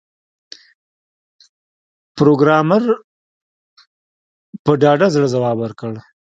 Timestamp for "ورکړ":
5.61-5.93